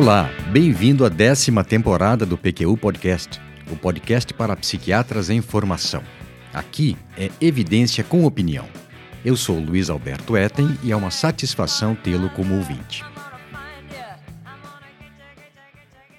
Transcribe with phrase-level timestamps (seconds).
[0.00, 3.38] Olá, bem-vindo à décima temporada do PQU Podcast,
[3.70, 6.02] o podcast para psiquiatras em formação.
[6.54, 8.66] Aqui é evidência com opinião.
[9.22, 13.04] Eu sou Luiz Alberto Etten e é uma satisfação tê-lo como ouvinte.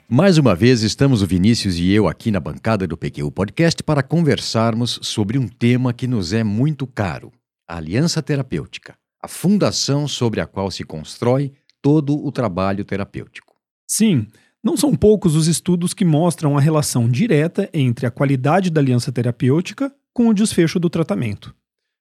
[0.08, 4.04] Mais uma vez, estamos o Vinícius e eu aqui na bancada do PQU Podcast para
[4.04, 7.32] conversarmos sobre um tema que nos é muito caro:
[7.68, 13.51] a aliança terapêutica, a fundação sobre a qual se constrói todo o trabalho terapêutico.
[13.94, 14.26] Sim,
[14.64, 19.12] não são poucos os estudos que mostram a relação direta entre a qualidade da aliança
[19.12, 21.54] terapêutica com o desfecho do tratamento.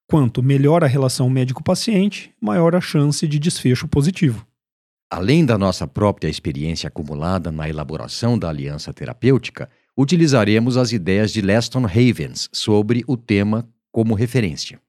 [0.09, 4.47] Quanto melhor a relação médico-paciente, maior a chance de desfecho positivo.
[5.11, 9.69] Além da nossa própria experiência acumulada na elaboração da aliança terapêutica,
[9.99, 14.81] utilizaremos as ideias de Leston Havens sobre o tema como referência.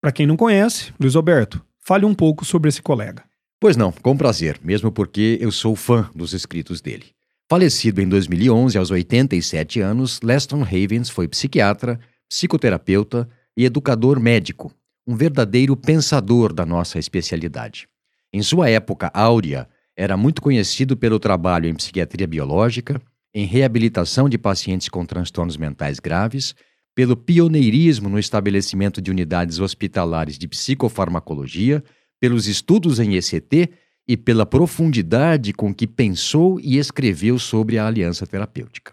[0.00, 3.29] Para quem não conhece, Luiz Alberto, fale um pouco sobre esse colega.
[3.60, 7.08] Pois não, com prazer, mesmo porque eu sou fã dos escritos dele.
[7.46, 14.74] Falecido em 2011, aos 87 anos, Leston Havens foi psiquiatra, psicoterapeuta e educador médico,
[15.06, 17.86] um verdadeiro pensador da nossa especialidade.
[18.32, 22.98] Em sua época áurea, era muito conhecido pelo trabalho em psiquiatria biológica,
[23.34, 26.54] em reabilitação de pacientes com transtornos mentais graves,
[26.94, 31.84] pelo pioneirismo no estabelecimento de unidades hospitalares de psicofarmacologia,
[32.20, 33.70] pelos estudos em ECT
[34.06, 38.92] e pela profundidade com que pensou e escreveu sobre a aliança terapêutica.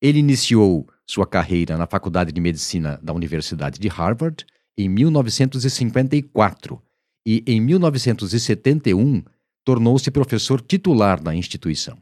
[0.00, 6.82] Ele iniciou sua carreira na Faculdade de Medicina da Universidade de Harvard em 1954
[7.26, 9.22] e, em 1971,
[9.64, 11.98] tornou-se professor titular da instituição.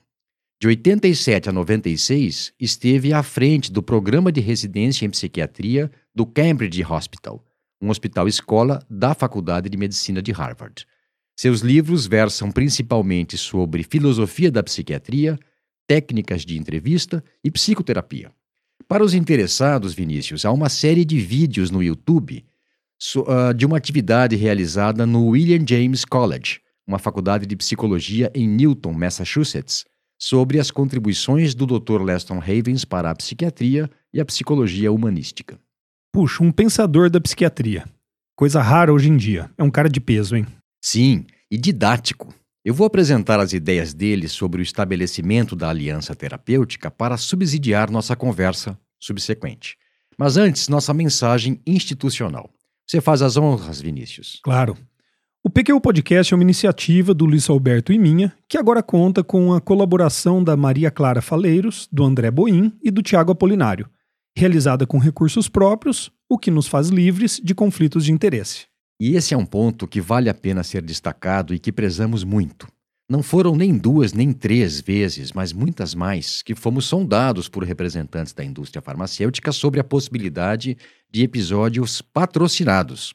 [0.61, 6.85] De 87 a 96, esteve à frente do programa de residência em psiquiatria do Cambridge
[6.85, 7.45] Hospital,
[7.83, 10.87] um hospital-escola da Faculdade de Medicina de Harvard.
[11.37, 15.37] Seus livros versam principalmente sobre filosofia da psiquiatria,
[15.89, 18.31] técnicas de entrevista e psicoterapia.
[18.87, 22.45] Para os interessados, Vinícius, há uma série de vídeos no YouTube
[23.17, 28.93] uh, de uma atividade realizada no William James College, uma faculdade de psicologia em Newton,
[28.93, 29.85] Massachusetts,
[30.19, 32.01] sobre as contribuições do Dr.
[32.03, 35.59] Leston Havens para a psiquiatria e a psicologia humanística.
[36.13, 37.87] Puxa, um pensador da psiquiatria.
[38.37, 39.51] Coisa rara hoje em dia.
[39.57, 40.47] É um cara de peso, hein?
[40.85, 42.35] Sim, e didático.
[42.63, 48.15] Eu vou apresentar as ideias dele sobre o estabelecimento da aliança terapêutica para subsidiar nossa
[48.15, 49.79] conversa subsequente.
[50.19, 52.51] Mas antes, nossa mensagem institucional.
[52.87, 54.39] Você faz as honras, Vinícius.
[54.43, 54.77] Claro.
[55.43, 59.55] O PQ Podcast é uma iniciativa do Luiz Alberto e minha, que agora conta com
[59.55, 63.89] a colaboração da Maria Clara Faleiros, do André Boim e do Tiago Apolinário,
[64.37, 68.67] realizada com recursos próprios, o que nos faz livres de conflitos de interesse.
[69.01, 72.67] E esse é um ponto que vale a pena ser destacado e que prezamos muito.
[73.11, 78.33] Não foram nem duas nem três vezes, mas muitas mais, que fomos sondados por representantes
[78.33, 80.79] da indústria farmacêutica sobre a possibilidade
[81.11, 83.13] de episódios patrocinados,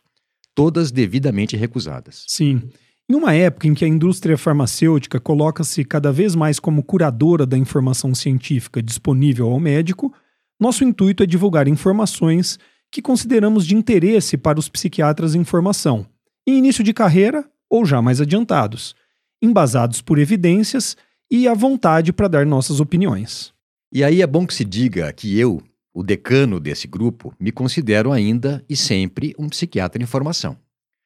[0.54, 2.26] todas devidamente recusadas.
[2.28, 2.70] Sim.
[3.10, 7.58] Em uma época em que a indústria farmacêutica coloca-se cada vez mais como curadora da
[7.58, 10.14] informação científica disponível ao médico,
[10.60, 12.58] nosso intuito é divulgar informações
[12.92, 16.06] que consideramos de interesse para os psiquiatras em formação,
[16.48, 18.96] em início de carreira ou já mais adiantados
[19.42, 20.96] embasados por evidências
[21.30, 23.54] e a vontade para dar nossas opiniões.
[23.92, 25.62] E aí é bom que se diga que eu,
[25.94, 30.58] o decano desse grupo, me considero ainda e sempre um psiquiatra em formação.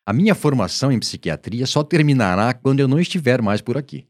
[0.06, 4.06] A minha formação em psiquiatria só terminará quando eu não estiver mais por aqui.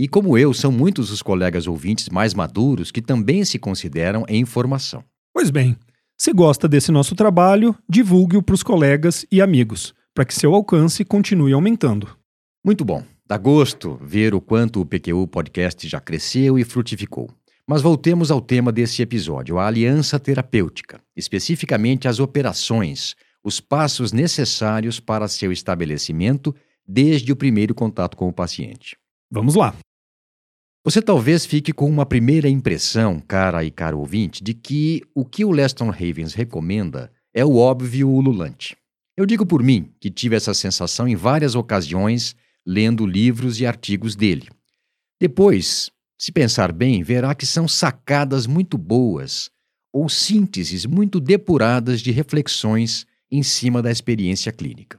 [0.00, 4.46] E como eu, são muitos os colegas ouvintes mais maduros que também se consideram em
[4.46, 5.04] formação.
[5.30, 5.76] Pois bem,
[6.16, 11.04] se gosta desse nosso trabalho, divulgue-o para os colegas e amigos, para que seu alcance
[11.04, 12.16] continue aumentando.
[12.64, 13.04] Muito bom.
[13.26, 17.28] Dá gosto ver o quanto o PQU Podcast já cresceu e frutificou.
[17.66, 23.14] Mas voltemos ao tema desse episódio, a aliança terapêutica, especificamente as operações,
[23.44, 26.54] os passos necessários para seu estabelecimento
[26.88, 28.96] desde o primeiro contato com o paciente.
[29.30, 29.74] Vamos lá.
[30.82, 35.44] Você talvez fique com uma primeira impressão, cara e caro ouvinte, de que o que
[35.44, 38.74] o Leston Havens recomenda é o óbvio ululante.
[39.14, 42.34] Eu digo por mim, que tive essa sensação em várias ocasiões
[42.66, 44.48] lendo livros e artigos dele.
[45.20, 49.50] Depois, se pensar bem, verá que são sacadas muito boas
[49.92, 54.98] ou sínteses muito depuradas de reflexões em cima da experiência clínica.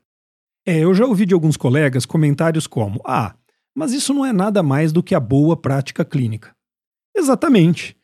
[0.64, 3.36] É, eu já ouvi de alguns colegas comentários como: ah,
[3.76, 6.56] mas isso não é nada mais do que a boa prática clínica.
[7.16, 7.96] Exatamente.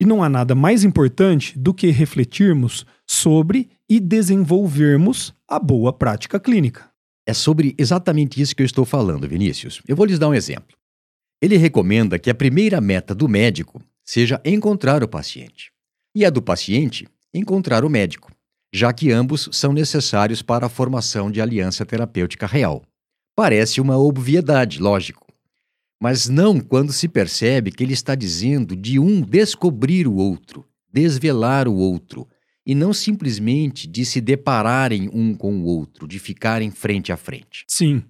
[0.00, 6.40] E não há nada mais importante do que refletirmos sobre e desenvolvermos a boa prática
[6.40, 6.90] clínica.
[7.26, 9.80] É sobre exatamente isso que eu estou falando, Vinícius.
[9.86, 10.76] Eu vou lhes dar um exemplo.
[11.40, 15.72] Ele recomenda que a primeira meta do médico seja encontrar o paciente,
[16.14, 18.30] e a do paciente, encontrar o médico,
[18.72, 22.82] já que ambos são necessários para a formação de aliança terapêutica real.
[23.34, 25.26] Parece uma obviedade, lógico,
[26.00, 31.68] mas não quando se percebe que ele está dizendo de um descobrir o outro, desvelar
[31.68, 32.28] o outro,
[32.66, 37.64] e não simplesmente de se depararem um com o outro, de ficarem frente a frente.
[37.66, 38.02] Sim.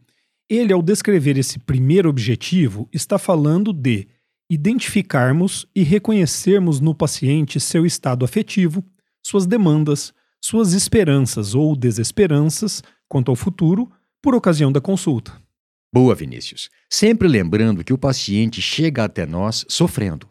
[0.48, 4.08] Ele, ao descrever esse primeiro objetivo, está falando de
[4.50, 8.84] identificarmos e reconhecermos no paciente seu estado afetivo,
[9.22, 13.90] suas demandas, suas esperanças ou desesperanças quanto ao futuro
[14.22, 15.32] por ocasião da consulta.
[15.92, 16.70] Boa, Vinícius.
[16.88, 20.26] Sempre lembrando que o paciente chega até nós sofrendo.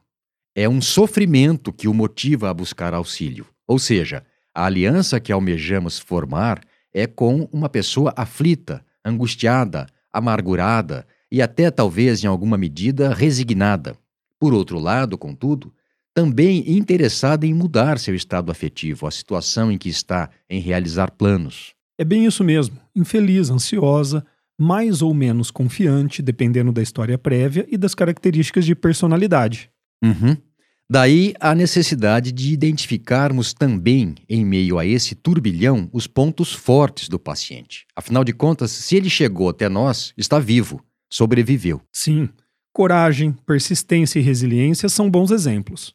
[0.56, 3.46] É um sofrimento que o motiva a buscar auxílio.
[3.68, 6.62] Ou seja, a aliança que almejamos formar
[6.94, 13.96] é com uma pessoa aflita, angustiada, amargurada e até talvez em alguma medida resignada.
[14.40, 15.74] Por outro lado, contudo,
[16.14, 21.74] também interessada em mudar seu estado afetivo, a situação em que está, em realizar planos.
[22.02, 22.80] É bem isso mesmo.
[22.96, 24.26] Infeliz, ansiosa,
[24.60, 29.70] mais ou menos confiante, dependendo da história prévia e das características de personalidade.
[30.04, 30.36] Uhum.
[30.90, 37.20] Daí a necessidade de identificarmos também, em meio a esse turbilhão, os pontos fortes do
[37.20, 37.86] paciente.
[37.96, 41.84] Afinal de contas, se ele chegou até nós, está vivo, sobreviveu.
[41.94, 42.30] Sim,
[42.74, 45.94] coragem, persistência e resiliência são bons exemplos.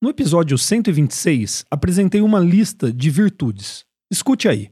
[0.00, 3.84] No episódio 126, apresentei uma lista de virtudes.
[4.12, 4.70] Escute aí.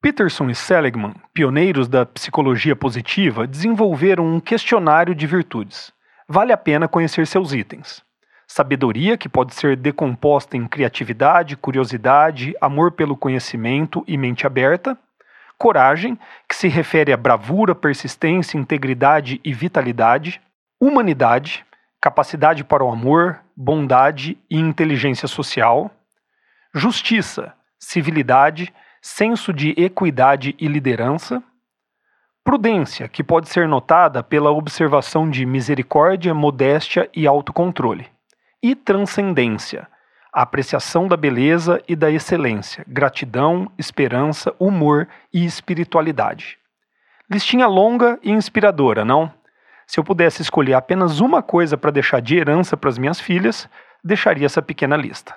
[0.00, 5.92] Peterson e Seligman, pioneiros da psicologia positiva, desenvolveram um questionário de virtudes
[6.28, 8.02] vale a pena conhecer seus itens.
[8.46, 14.96] Sabedoria, que pode ser decomposta em criatividade, curiosidade, amor pelo conhecimento e mente aberta.
[15.56, 16.18] Coragem,
[16.48, 20.40] que se refere a bravura, persistência, integridade e vitalidade.
[20.80, 21.64] Humanidade,
[22.00, 25.90] capacidade para o amor, bondade e inteligência social.
[26.72, 28.72] Justiça, civilidade,
[29.08, 31.42] senso de equidade e liderança.
[32.44, 38.06] Prudência, que pode ser notada pela observação de misericórdia, modéstia e autocontrole.
[38.62, 39.88] E transcendência,
[40.32, 46.58] apreciação da beleza e da excelência, gratidão, esperança, humor e espiritualidade.
[47.30, 49.32] Listinha longa e inspiradora, não?
[49.86, 53.68] Se eu pudesse escolher apenas uma coisa para deixar de herança para as minhas filhas,
[54.04, 55.34] deixaria essa pequena lista.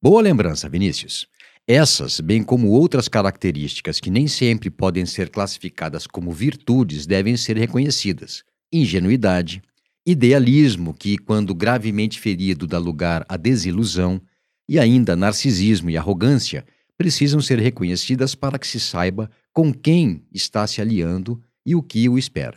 [0.00, 1.28] Boa lembrança, Vinícius.
[1.70, 7.58] Essas, bem como outras características que nem sempre podem ser classificadas como virtudes, devem ser
[7.58, 8.42] reconhecidas.
[8.72, 9.62] Ingenuidade,
[10.06, 14.18] idealismo, que, quando gravemente ferido, dá lugar à desilusão,
[14.66, 16.64] e ainda narcisismo e arrogância,
[16.96, 22.08] precisam ser reconhecidas para que se saiba com quem está se aliando e o que
[22.08, 22.56] o espera.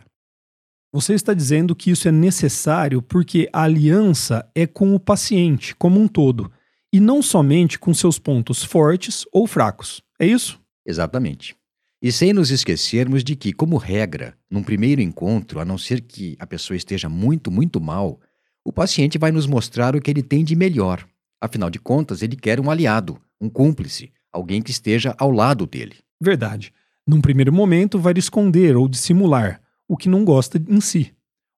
[0.93, 5.99] Você está dizendo que isso é necessário porque a aliança é com o paciente como
[5.99, 6.49] um todo
[6.91, 10.01] e não somente com seus pontos fortes ou fracos.
[10.19, 10.59] É isso?
[10.85, 11.55] Exatamente.
[12.01, 16.35] E sem nos esquecermos de que, como regra, num primeiro encontro, a não ser que
[16.39, 18.19] a pessoa esteja muito, muito mal,
[18.65, 21.07] o paciente vai nos mostrar o que ele tem de melhor.
[21.39, 25.98] Afinal de contas, ele quer um aliado, um cúmplice, alguém que esteja ao lado dele.
[26.19, 26.74] Verdade.
[27.05, 31.13] Num primeiro momento, vai esconder ou dissimular o que não gosta em si,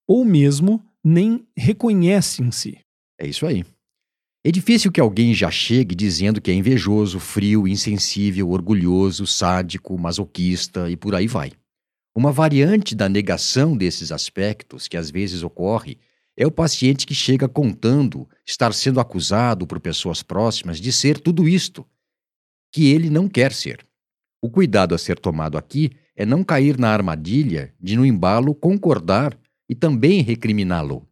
[0.07, 2.79] ou mesmo nem reconhece em si.
[3.19, 3.63] É isso aí.
[4.45, 10.89] É difícil que alguém já chegue dizendo que é invejoso, frio, insensível, orgulhoso, sádico, masoquista
[10.89, 11.53] e por aí vai.
[12.13, 15.97] Uma variante da negação desses aspectos, que às vezes ocorre,
[16.35, 21.47] é o paciente que chega contando estar sendo acusado por pessoas próximas de ser tudo
[21.47, 21.85] isto,
[22.69, 23.87] que ele não quer ser.
[24.41, 29.39] O cuidado a ser tomado aqui é não cair na armadilha de, no embalo, concordar
[29.69, 31.07] e também recriminá-lo,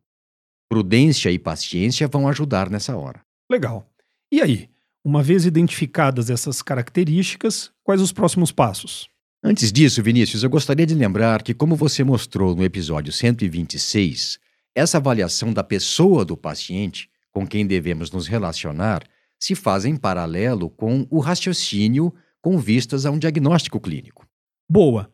[0.72, 3.20] Prudência e paciência vão ajudar nessa hora.
[3.51, 3.86] Legal.
[4.32, 4.70] E aí,
[5.04, 9.10] uma vez identificadas essas características, quais os próximos passos?
[9.44, 14.40] Antes disso, Vinícius, eu gostaria de lembrar que, como você mostrou no episódio 126,
[14.74, 19.04] essa avaliação da pessoa do paciente com quem devemos nos relacionar
[19.38, 24.25] se faz em paralelo com o raciocínio com vistas a um diagnóstico clínico.
[24.70, 25.12] Boa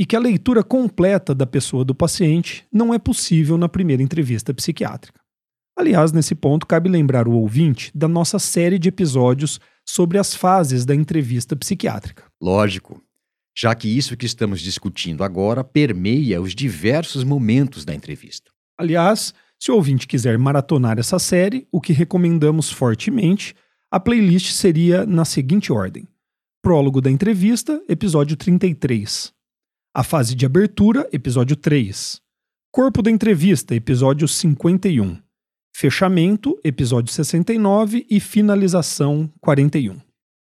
[0.00, 4.54] e que a leitura completa da pessoa do paciente não é possível na primeira entrevista
[4.54, 5.20] psiquiátrica.
[5.78, 10.86] Aliás, nesse ponto, cabe lembrar o ouvinte da nossa série de episódios sobre as fases
[10.86, 12.24] da entrevista psiquiátrica.
[12.40, 13.02] Lógico,
[13.54, 18.50] já que isso que estamos discutindo agora permeia os diversos momentos da entrevista.
[18.78, 23.54] Aliás, se o ouvinte quiser maratonar essa série, o que recomendamos fortemente,
[23.90, 26.08] a playlist seria na seguinte ordem:
[26.62, 29.38] Prólogo da entrevista, episódio 33.
[29.92, 32.20] A fase de abertura, episódio 3.
[32.70, 35.20] Corpo da entrevista, episódio 51.
[35.74, 40.00] Fechamento, episódio 69 e finalização 41.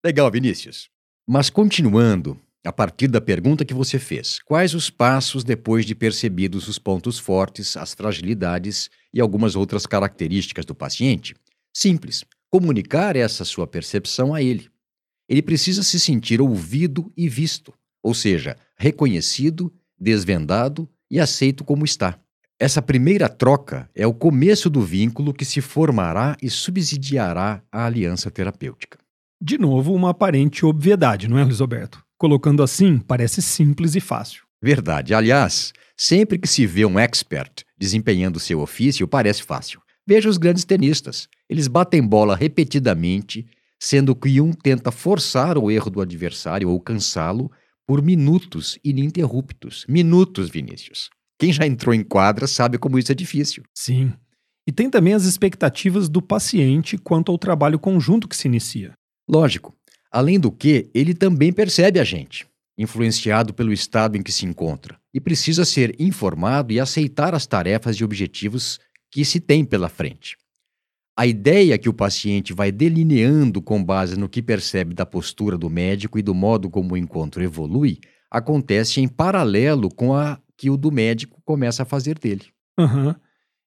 [0.06, 0.88] Legal, Vinícius.
[1.28, 6.68] Mas continuando, a partir da pergunta que você fez, quais os passos depois de percebidos
[6.68, 11.34] os pontos fortes, as fragilidades e algumas outras características do paciente?
[11.76, 14.70] Simples, comunicar essa sua percepção a ele.
[15.28, 22.18] Ele precisa se sentir ouvido e visto, ou seja, reconhecido, desvendado e aceito como está.
[22.58, 28.30] Essa primeira troca é o começo do vínculo que se formará e subsidiará a aliança
[28.30, 28.98] terapêutica.
[29.40, 32.02] De novo, uma aparente obviedade, não é, Luiz Alberto?
[32.16, 34.44] Colocando assim, parece simples e fácil.
[34.62, 35.12] Verdade.
[35.12, 39.82] Aliás, sempre que se vê um expert desempenhando seu ofício, parece fácil.
[40.06, 41.28] Veja os grandes tenistas.
[41.48, 43.46] Eles batem bola repetidamente,
[43.78, 47.50] sendo que um tenta forçar o erro do adversário ou cansá-lo
[47.86, 49.84] por minutos ininterruptos.
[49.88, 51.10] Minutos, Vinícius.
[51.38, 53.62] Quem já entrou em quadra sabe como isso é difícil.
[53.74, 54.12] Sim.
[54.66, 58.92] E tem também as expectativas do paciente quanto ao trabalho conjunto que se inicia.
[59.28, 59.74] Lógico.
[60.10, 62.46] Além do que, ele também percebe a gente,
[62.78, 67.96] influenciado pelo estado em que se encontra, e precisa ser informado e aceitar as tarefas
[67.96, 68.78] e objetivos
[69.10, 70.36] que se tem pela frente.
[71.16, 75.70] A ideia que o paciente vai delineando com base no que percebe da postura do
[75.70, 80.76] médico e do modo como o encontro evolui acontece em paralelo com a que o
[80.76, 82.46] do médico começa a fazer dele.
[82.78, 83.14] Uhum.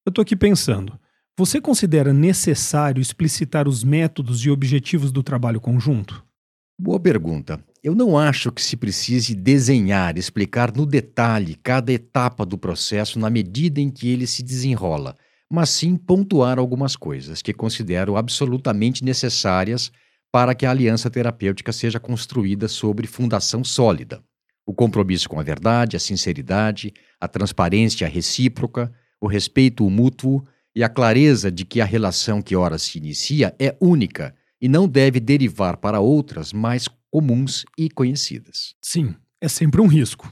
[0.06, 1.00] Eu estou aqui pensando.
[1.38, 6.26] Você considera necessário explicitar os métodos e objetivos do trabalho conjunto?
[6.80, 7.64] Boa pergunta.
[7.82, 13.30] Eu não acho que se precise desenhar, explicar no detalhe cada etapa do processo na
[13.30, 15.16] medida em que ele se desenrola,
[15.52, 19.92] mas sim pontuar algumas coisas que considero absolutamente necessárias
[20.32, 24.22] para que a aliança terapêutica seja construída sobre fundação sólida
[24.68, 30.44] o compromisso com a verdade, a sinceridade, a transparência recíproca, o respeito mútuo
[30.76, 34.88] e a clareza de que a relação que ora se inicia é única e não
[34.88, 38.76] deve derivar para outras mais comuns e conhecidas.
[38.82, 40.32] Sim, é sempre um risco.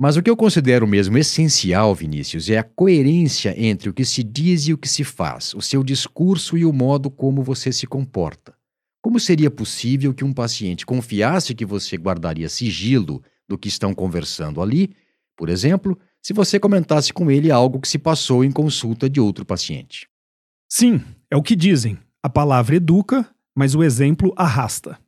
[0.00, 4.22] Mas o que eu considero mesmo essencial, Vinícius, é a coerência entre o que se
[4.22, 7.84] diz e o que se faz, o seu discurso e o modo como você se
[7.84, 8.54] comporta.
[9.02, 14.62] Como seria possível que um paciente confiasse que você guardaria sigilo do que estão conversando
[14.62, 14.94] ali,
[15.36, 19.44] por exemplo, se você comentasse com ele algo que se passou em consulta de outro
[19.44, 20.08] paciente.
[20.68, 21.98] Sim, é o que dizem.
[22.22, 24.98] A palavra educa, mas o exemplo arrasta.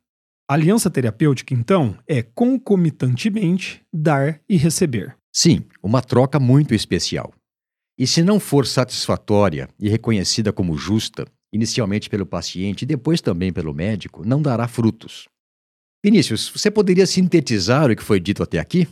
[0.51, 5.15] A aliança terapêutica, então, é concomitantemente dar e receber.
[5.33, 7.33] Sim, uma troca muito especial.
[7.97, 13.53] E se não for satisfatória e reconhecida como justa, inicialmente pelo paciente e depois também
[13.53, 15.29] pelo médico, não dará frutos.
[16.03, 18.89] Vinícius, você poderia sintetizar o que foi dito até aqui?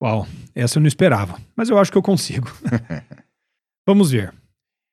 [0.00, 2.46] Uau, essa eu não esperava, mas eu acho que eu consigo.
[3.84, 4.32] Vamos ver.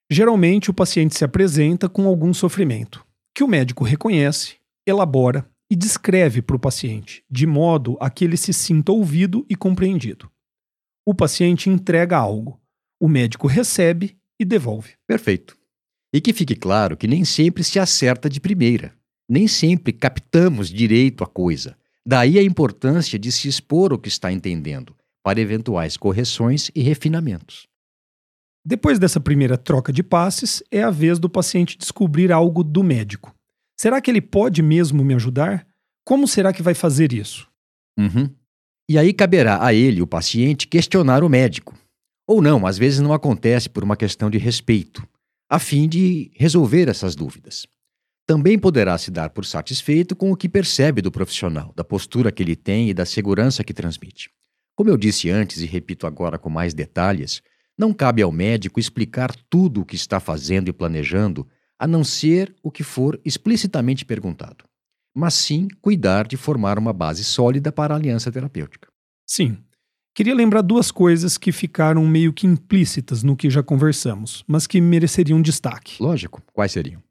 [0.09, 3.05] Geralmente, o paciente se apresenta com algum sofrimento,
[3.37, 4.55] que o médico reconhece,
[4.87, 9.55] elabora e descreve para o paciente, de modo a que ele se sinta ouvido e
[9.55, 10.29] compreendido.
[11.05, 12.59] O paciente entrega algo,
[12.99, 14.93] o médico recebe e devolve.
[15.07, 15.57] Perfeito.
[16.13, 18.97] E que fique claro que nem sempre se acerta de primeira
[19.29, 21.77] nem sempre captamos direito a coisa.
[22.05, 27.67] Daí a importância de se expor o que está entendendo, para eventuais correções e refinamentos.
[28.65, 33.33] Depois dessa primeira troca de passes, é a vez do paciente descobrir algo do médico.
[33.79, 35.65] Será que ele pode mesmo me ajudar?
[36.03, 37.48] Como será que vai fazer isso?
[37.98, 38.29] Uhum.
[38.89, 41.77] E aí caberá a ele, o paciente, questionar o médico.
[42.27, 45.07] Ou não, às vezes não acontece por uma questão de respeito,
[45.50, 47.67] a fim de resolver essas dúvidas
[48.29, 52.43] também poderá se dar por satisfeito com o que percebe do profissional, da postura que
[52.43, 54.29] ele tem e da segurança que transmite.
[54.75, 57.41] Como eu disse antes e repito agora com mais detalhes,
[57.75, 61.48] não cabe ao médico explicar tudo o que está fazendo e planejando,
[61.79, 64.65] a não ser o que for explicitamente perguntado,
[65.15, 68.89] mas sim cuidar de formar uma base sólida para a aliança terapêutica.
[69.25, 69.57] Sim.
[70.13, 74.81] Queria lembrar duas coisas que ficaram meio que implícitas no que já conversamos, mas que
[74.81, 76.01] mereceriam destaque.
[76.01, 76.41] Lógico.
[76.53, 77.01] Quais seriam?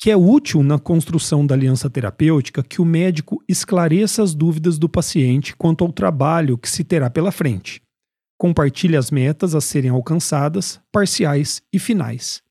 [0.00, 4.88] que é útil na construção da aliança terapêutica que o médico esclareça as dúvidas do
[4.88, 7.82] paciente quanto ao trabalho que se terá pela frente.
[8.38, 12.42] Compartilhe as metas a serem alcançadas, parciais e finais.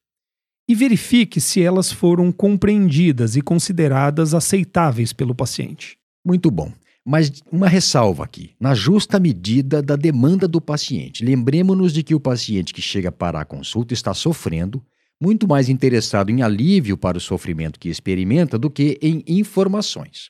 [0.69, 5.97] E verifique se elas foram compreendidas e consideradas aceitáveis pelo paciente.
[6.23, 6.71] Muito bom.
[7.03, 11.25] Mas uma ressalva aqui, na justa medida da demanda do paciente.
[11.25, 14.79] Lembremos-nos de que o paciente que chega para a consulta está sofrendo
[15.19, 20.29] muito mais interessado em alívio para o sofrimento que experimenta do que em informações.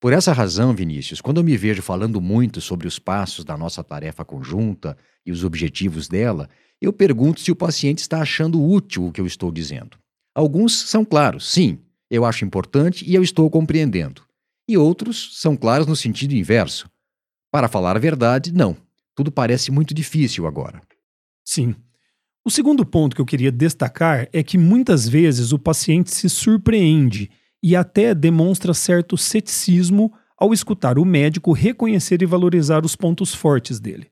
[0.00, 3.84] Por essa razão, Vinícius, quando eu me vejo falando muito sobre os passos da nossa
[3.84, 6.48] tarefa conjunta e os objetivos dela,
[6.84, 9.96] eu pergunto se o paciente está achando útil o que eu estou dizendo.
[10.34, 11.78] Alguns são claros, sim,
[12.10, 14.22] eu acho importante e eu estou compreendendo.
[14.68, 16.88] E outros são claros no sentido inverso.
[17.50, 18.76] Para falar a verdade, não.
[19.14, 20.82] Tudo parece muito difícil agora.
[21.44, 21.74] Sim.
[22.44, 27.30] O segundo ponto que eu queria destacar é que muitas vezes o paciente se surpreende
[27.62, 33.80] e até demonstra certo ceticismo ao escutar o médico reconhecer e valorizar os pontos fortes
[33.80, 34.10] dele.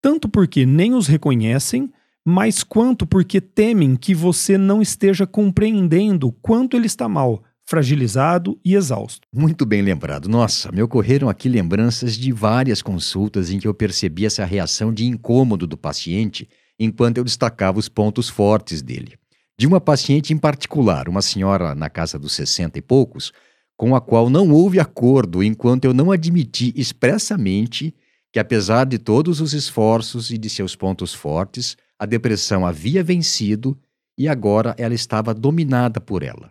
[0.00, 1.92] Tanto porque nem os reconhecem,
[2.30, 8.74] mas quanto porque temem que você não esteja compreendendo quanto ele está mal, fragilizado e
[8.74, 9.26] exausto.
[9.32, 10.28] Muito bem lembrado.
[10.28, 15.06] Nossa, me ocorreram aqui lembranças de várias consultas em que eu percebi essa reação de
[15.06, 16.46] incômodo do paciente
[16.78, 19.14] enquanto eu destacava os pontos fortes dele.
[19.58, 23.32] De uma paciente em particular, uma senhora na casa dos 60 e poucos,
[23.74, 27.94] com a qual não houve acordo enquanto eu não admiti expressamente
[28.30, 33.76] que, apesar de todos os esforços e de seus pontos fortes, a depressão havia vencido
[34.16, 36.50] e agora ela estava dominada por ela.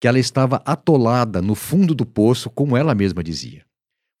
[0.00, 3.64] Que ela estava atolada no fundo do poço, como ela mesma dizia.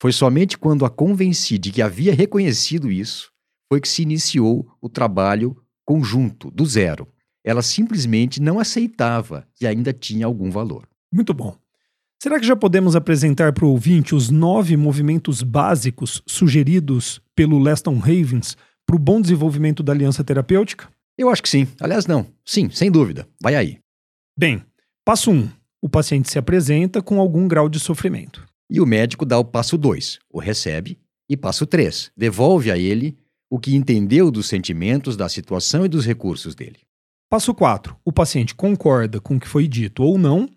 [0.00, 3.30] Foi somente quando a convenci de que havia reconhecido isso
[3.70, 7.08] foi que se iniciou o trabalho conjunto, do zero.
[7.44, 10.88] Ela simplesmente não aceitava que ainda tinha algum valor.
[11.12, 11.56] Muito bom.
[12.22, 17.98] Será que já podemos apresentar para o ouvinte os nove movimentos básicos sugeridos pelo Leston
[17.98, 18.56] Ravens
[18.92, 20.86] para o bom desenvolvimento da aliança terapêutica?
[21.16, 21.66] Eu acho que sim.
[21.80, 22.26] Aliás, não.
[22.44, 23.26] Sim, sem dúvida.
[23.40, 23.78] Vai aí.
[24.38, 24.62] Bem,
[25.02, 25.34] passo 1.
[25.34, 28.46] Um, o paciente se apresenta com algum grau de sofrimento.
[28.68, 33.16] E o médico dá o passo 2, o recebe, e passo 3, devolve a ele
[33.50, 36.80] o que entendeu dos sentimentos, da situação e dos recursos dele.
[37.30, 37.96] Passo 4.
[38.04, 40.48] O paciente concorda com o que foi dito ou não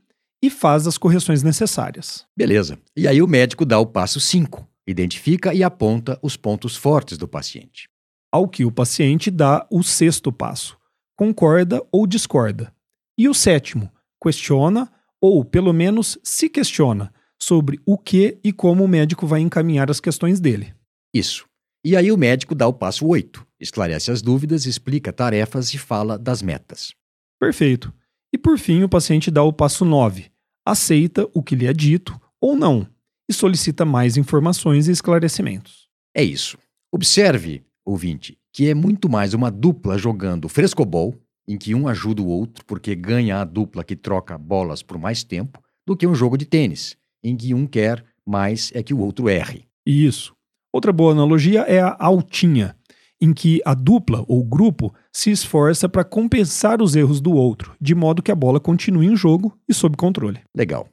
[0.43, 2.25] e faz as correções necessárias.
[2.37, 2.77] Beleza.
[2.97, 4.67] E aí o médico dá o passo 5.
[4.85, 7.87] Identifica e aponta os pontos fortes do paciente.
[8.35, 10.77] Ao que o paciente dá o sexto passo.
[11.17, 12.75] Concorda ou discorda.
[13.17, 13.89] E o sétimo,
[14.21, 19.89] questiona ou, pelo menos, se questiona sobre o que e como o médico vai encaminhar
[19.89, 20.73] as questões dele.
[21.13, 21.47] Isso.
[21.81, 26.17] E aí o médico dá o passo 8, esclarece as dúvidas, explica tarefas e fala
[26.17, 26.93] das metas.
[27.39, 27.93] Perfeito.
[28.33, 30.29] E por fim, o paciente dá o passo 9,
[30.67, 32.85] aceita o que lhe é dito ou não
[33.29, 35.87] e solicita mais informações e esclarecimentos.
[36.13, 36.57] É isso.
[36.93, 41.15] Observe, ouvinte, que é muito mais uma dupla jogando frescobol,
[41.47, 45.23] em que um ajuda o outro porque ganha a dupla que troca bolas por mais
[45.23, 48.99] tempo, do que um jogo de tênis, em que um quer mais é que o
[48.99, 49.67] outro erre.
[49.85, 50.35] Isso.
[50.73, 52.75] Outra boa analogia é a altinha,
[53.21, 57.95] em que a dupla ou grupo se esforça para compensar os erros do outro, de
[57.95, 60.41] modo que a bola continue em jogo e sob controle.
[60.55, 60.89] Legal.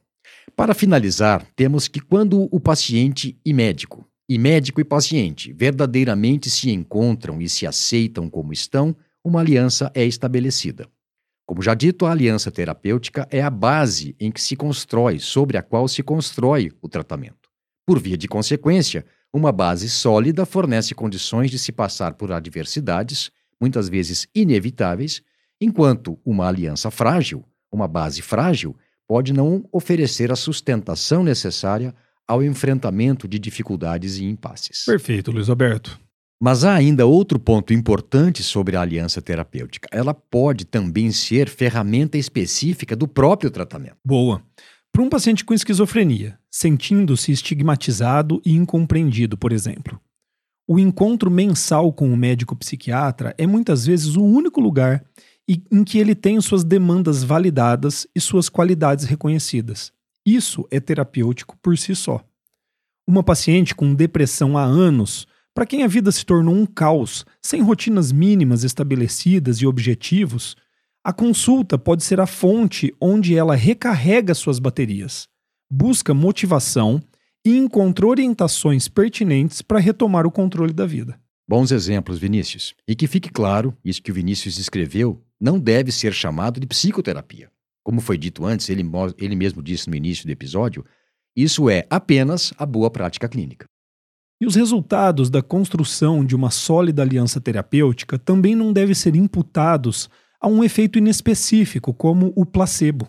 [0.55, 6.71] Para finalizar, temos que quando o paciente e médico, e médico e paciente, verdadeiramente se
[6.71, 10.87] encontram e se aceitam como estão, uma aliança é estabelecida.
[11.45, 15.61] Como já dito, a aliança terapêutica é a base em que se constrói, sobre a
[15.61, 17.49] qual se constrói o tratamento.
[17.85, 23.89] Por via de consequência, uma base sólida fornece condições de se passar por adversidades, muitas
[23.89, 25.21] vezes inevitáveis,
[25.59, 28.75] enquanto uma aliança frágil, uma base frágil,
[29.07, 31.93] pode não oferecer a sustentação necessária
[32.27, 34.85] ao enfrentamento de dificuldades e impasses.
[34.85, 35.99] Perfeito, Luiz Alberto.
[36.41, 39.87] Mas há ainda outro ponto importante sobre a aliança terapêutica.
[39.91, 43.95] Ela pode também ser ferramenta específica do próprio tratamento.
[44.05, 44.41] Boa.
[44.91, 49.99] Para um paciente com esquizofrenia, sentindo-se estigmatizado e incompreendido, por exemplo,
[50.67, 55.03] o encontro mensal com o médico psiquiatra é muitas vezes o único lugar
[55.47, 59.91] em que ele tem suas demandas validadas e suas qualidades reconhecidas.
[60.25, 62.23] Isso é terapêutico por si só.
[63.05, 67.61] Uma paciente com depressão há anos, para quem a vida se tornou um caos, sem
[67.61, 70.55] rotinas mínimas estabelecidas e objetivos,
[71.03, 75.27] a consulta pode ser a fonte onde ela recarrega suas baterias,
[75.69, 77.03] busca motivação
[77.45, 81.19] e encontra orientações pertinentes para retomar o controle da vida.
[81.45, 82.73] Bons exemplos, Vinícius.
[82.87, 87.51] E que fique claro, isso que o Vinícius escreveu não deve ser chamado de psicoterapia.
[87.83, 88.83] Como foi dito antes, ele,
[89.17, 90.85] ele mesmo disse no início do episódio,
[91.35, 93.65] isso é apenas a boa prática clínica.
[94.39, 100.09] E os resultados da construção de uma sólida aliança terapêutica também não devem ser imputados
[100.39, 103.07] a um efeito inespecífico, como o placebo.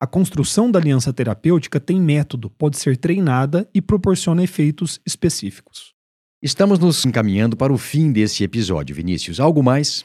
[0.00, 5.94] A construção da aliança terapêutica tem método, pode ser treinada e proporciona efeitos específicos.
[6.42, 9.40] Estamos nos encaminhando para o fim desse episódio, Vinícius.
[9.40, 10.04] Algo mais?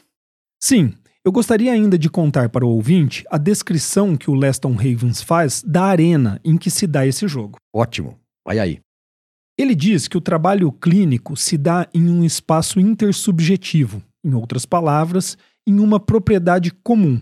[0.58, 0.94] Sim,
[1.24, 5.62] eu gostaria ainda de contar para o ouvinte a descrição que o Leston Ravens faz
[5.62, 7.58] da arena em que se dá esse jogo.
[7.74, 8.18] Ótimo.
[8.46, 8.80] Vai aí.
[9.58, 15.36] Ele diz que o trabalho clínico se dá em um espaço intersubjetivo, em outras palavras,
[15.66, 17.20] em uma propriedade comum,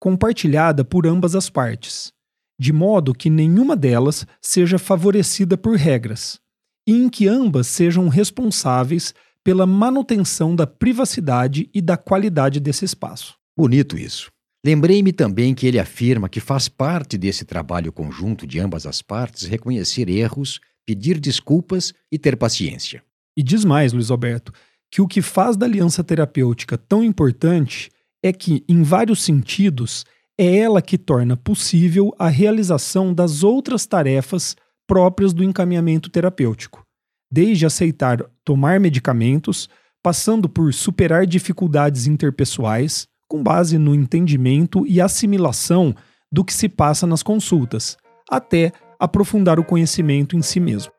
[0.00, 2.12] compartilhada por ambas as partes,
[2.60, 6.40] de modo que nenhuma delas seja favorecida por regras,
[6.88, 9.14] e em que ambas sejam responsáveis
[9.48, 13.34] pela manutenção da privacidade e da qualidade desse espaço.
[13.56, 14.30] Bonito isso.
[14.62, 19.44] Lembrei-me também que ele afirma que faz parte desse trabalho conjunto de ambas as partes
[19.44, 23.02] reconhecer erros, pedir desculpas e ter paciência.
[23.34, 24.52] E diz mais, Luiz Alberto,
[24.90, 27.90] que o que faz da aliança terapêutica tão importante
[28.22, 30.04] é que, em vários sentidos,
[30.38, 34.54] é ela que torna possível a realização das outras tarefas
[34.86, 36.84] próprias do encaminhamento terapêutico,
[37.30, 39.68] desde aceitar tomar medicamentos,
[40.02, 45.94] passando por superar dificuldades interpessoais, com base no entendimento e assimilação
[46.32, 47.96] do que se passa nas consultas,
[48.30, 50.92] até aprofundar o conhecimento em si mesmo.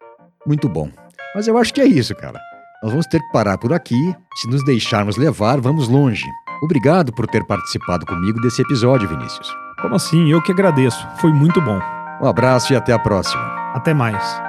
[0.46, 0.90] Muito bom.
[1.36, 2.40] Mas eu acho que é isso, cara.
[2.82, 4.16] Nós vamos ter que parar por aqui.
[4.36, 6.26] Se nos deixarmos levar, vamos longe.
[6.64, 9.50] Obrigado por ter participado comigo desse episódio, Vinícius.
[9.82, 10.30] Como assim?
[10.32, 11.08] Eu que agradeço.
[11.18, 11.80] Foi muito bom.
[12.22, 13.42] Um abraço e até a próxima.
[13.74, 14.49] Até mais.